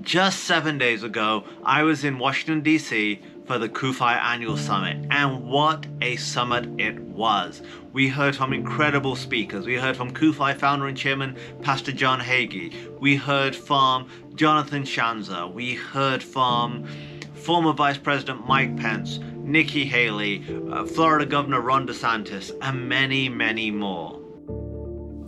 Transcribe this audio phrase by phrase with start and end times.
[0.00, 3.20] Just seven days ago, I was in Washington, D.C.
[3.46, 7.62] for the CUFI Annual Summit, and what a summit it was.
[7.92, 9.66] We heard from incredible speakers.
[9.66, 12.98] We heard from CUFI founder and chairman, Pastor John Hagee.
[12.98, 15.52] We heard from Jonathan Schanzer.
[15.52, 16.88] We heard from
[17.34, 23.70] former Vice President Mike Pence, Nikki Haley, uh, Florida Governor Ron DeSantis, and many, many
[23.70, 24.18] more.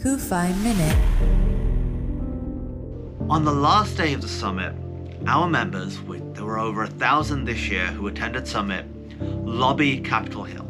[0.01, 1.46] CUFI Minute.
[3.29, 4.73] On the last day of the summit,
[5.27, 5.99] our members,
[6.35, 8.87] there were over a thousand this year who attended Summit,
[9.21, 10.65] lobby Capitol Hill.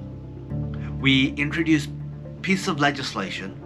[0.99, 1.91] We introduced
[2.41, 3.61] pieces of legislation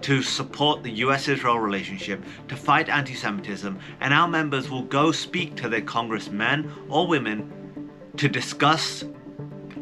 [0.00, 5.12] to support the US Israel relationship, to fight anti Semitism, and our members will go
[5.12, 9.04] speak to their congressmen or women to discuss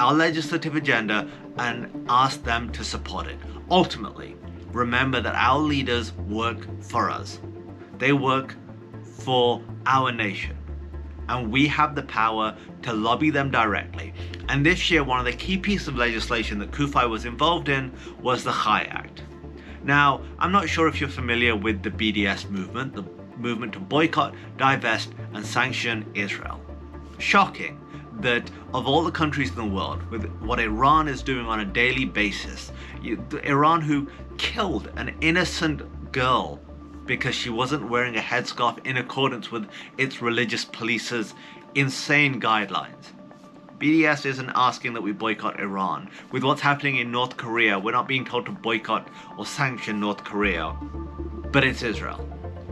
[0.01, 3.39] our legislative agenda and ask them to support it.
[3.71, 4.35] Ultimately,
[4.73, 7.39] remember that our leaders work for us.
[8.01, 8.57] They work
[9.03, 10.57] for our nation.
[11.29, 14.15] And we have the power to lobby them directly.
[14.49, 17.93] And this year, one of the key pieces of legislation that CUFI was involved in
[18.21, 19.23] was the Chai Act.
[19.85, 23.05] Now, I'm not sure if you're familiar with the BDS movement, the
[23.37, 26.61] movement to boycott, divest, and sanction Israel.
[27.19, 27.79] Shocking
[28.21, 31.65] that of all the countries in the world, with what Iran is doing on a
[31.65, 36.61] daily basis, you, Iran who killed an innocent girl
[37.11, 41.35] because she wasn't wearing a headscarf in accordance with its religious police's
[41.75, 43.07] insane guidelines.
[43.81, 46.09] BDS isn't asking that we boycott Iran.
[46.31, 50.23] With what's happening in North Korea, we're not being told to boycott or sanction North
[50.23, 50.73] Korea.
[51.51, 52.25] But it's Israel,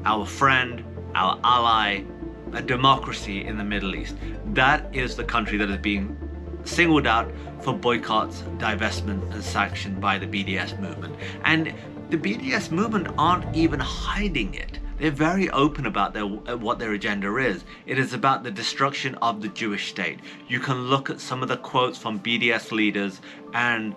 [0.04, 0.84] our friend,
[1.16, 2.04] our ally,
[2.52, 4.14] a democracy in the Middle East.
[4.54, 6.16] That is the country that is being
[6.62, 7.28] singled out
[7.62, 11.16] for boycotts, divestment, and sanction by the BDS movement.
[11.42, 11.74] And
[12.10, 14.78] the BDS movement aren't even hiding it.
[14.98, 17.64] They're very open about their, uh, what their agenda is.
[17.86, 20.20] It is about the destruction of the Jewish state.
[20.48, 23.20] You can look at some of the quotes from BDS leaders
[23.52, 23.94] and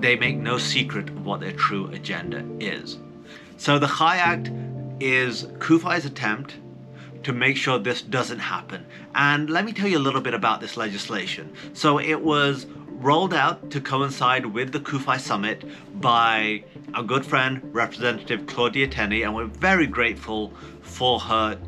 [0.00, 2.98] they make no secret of what their true agenda is.
[3.58, 4.50] So the Chai Act
[4.98, 6.56] is CUFI's attempt
[7.24, 8.86] to make sure this doesn't happen.
[9.14, 11.52] And let me tell you a little bit about this legislation.
[11.74, 12.66] So it was
[13.00, 15.64] rolled out to coincide with the CUFI summit
[16.02, 16.62] by
[16.92, 20.52] our good friend, Representative Claudia Tenney, and we're very grateful
[20.82, 21.58] for her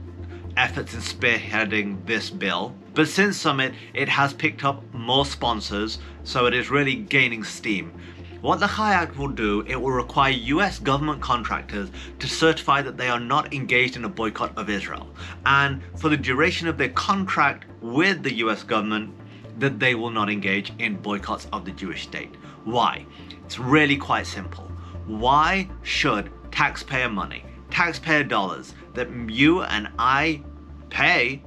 [0.58, 2.74] efforts in spearheading this bill.
[2.92, 7.98] But since summit, it has picked up more sponsors, so it is really gaining steam.
[8.42, 11.88] What the Chai Act will do, it will require US government contractors
[12.18, 15.08] to certify that they are not engaged in a boycott of Israel.
[15.46, 19.14] And for the duration of their contract with the US government,
[19.58, 22.34] that they will not engage in boycotts of the Jewish state.
[22.64, 23.06] Why?
[23.44, 24.70] It's really quite simple.
[25.06, 30.42] Why should taxpayer money, taxpayer dollars that you and I
[30.90, 31.42] pay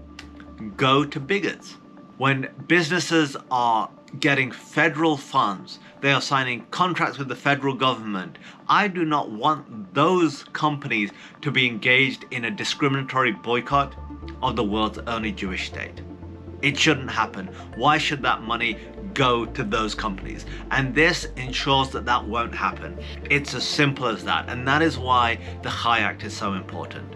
[0.76, 1.78] go to bigots?
[2.18, 3.90] When businesses are
[4.20, 8.38] getting federal funds, they are signing contracts with the federal government.
[8.70, 11.12] I do not want those companies
[11.42, 13.96] to be engaged in a discriminatory boycott
[14.42, 16.02] of the world's only Jewish state.
[16.62, 17.48] It shouldn't happen.
[17.76, 18.78] Why should that money
[19.14, 20.46] go to those companies?
[20.72, 22.98] And this ensures that that won't happen.
[23.30, 24.50] It's as simple as that.
[24.50, 27.14] And that is why the Chai Act is so important.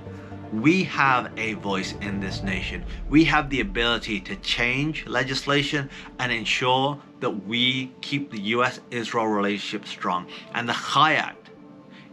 [0.52, 2.84] We have a voice in this nation.
[3.08, 9.28] We have the ability to change legislation and ensure that we keep the US Israel
[9.28, 10.28] relationship strong.
[10.54, 11.52] And the Chai Act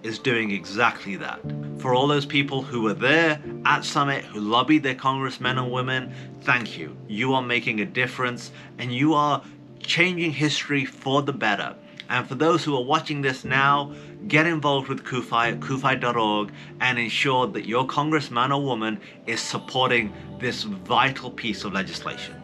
[0.03, 1.41] is doing exactly that.
[1.87, 6.13] For all those people who were there at Summit, who lobbied their congressmen and women,
[6.41, 6.97] thank you.
[7.07, 9.41] You are making a difference and you are
[9.79, 11.77] changing history for the better.
[12.09, 13.95] And for those who are watching this now,
[14.27, 18.99] get involved with CUFI at CUFI.org and ensure that your congressman or woman
[19.29, 22.35] is supporting this vital piece of legislation.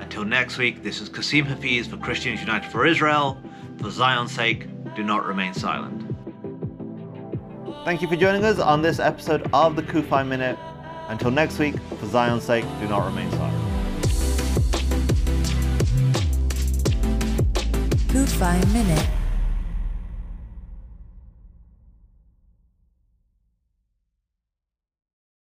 [0.00, 3.40] Until next week, this is Kasim Hafeez for Christians United for Israel.
[3.80, 4.66] For Zion's sake,
[4.96, 6.07] do not remain silent.
[7.88, 10.58] Thank you for joining us on this episode of the CUFI Minute.
[11.08, 13.64] Until next week, for Zion's sake, do not remain silent.
[18.12, 19.17] CUFI Minute.